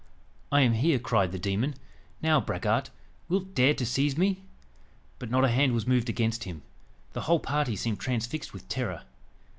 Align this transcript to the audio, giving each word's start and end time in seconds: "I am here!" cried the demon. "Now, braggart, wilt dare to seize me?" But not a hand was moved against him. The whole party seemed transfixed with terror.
"I 0.51 0.61
am 0.61 0.73
here!" 0.73 0.97
cried 0.97 1.31
the 1.31 1.37
demon. 1.37 1.75
"Now, 2.23 2.41
braggart, 2.41 2.89
wilt 3.29 3.53
dare 3.53 3.75
to 3.75 3.85
seize 3.85 4.17
me?" 4.17 4.41
But 5.19 5.29
not 5.29 5.45
a 5.45 5.49
hand 5.49 5.73
was 5.73 5.85
moved 5.85 6.09
against 6.09 6.45
him. 6.45 6.63
The 7.13 7.21
whole 7.21 7.39
party 7.39 7.75
seemed 7.75 7.99
transfixed 7.99 8.51
with 8.51 8.67
terror. 8.67 9.03